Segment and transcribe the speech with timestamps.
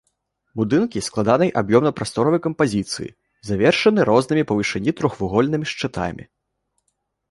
[0.61, 3.09] Будынкі складанай аб'ёмна-прасторавай кампазіцыі,
[3.53, 6.23] завершаны рознымі па вышыні трохвугольнымі шчытамі.